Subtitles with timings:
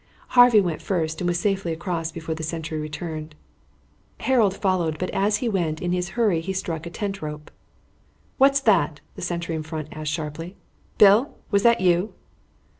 [0.29, 3.35] Harvey went first and was safely across before the sentry returned.
[4.21, 7.51] Harold followed; but, as he went, in his hurry he struck a tent rope.
[8.39, 10.55] "What's that?" the sentry in front asked sharply.
[10.97, 12.15] "Bill, was that you?"